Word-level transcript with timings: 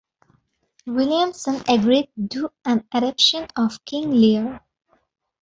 Williamson 0.87 1.61
agreed 1.69 2.09
do 2.17 2.49
an 2.65 2.83
adaptation 2.91 3.45
of 3.55 3.85
"King 3.85 4.09
Lear". 4.09 4.61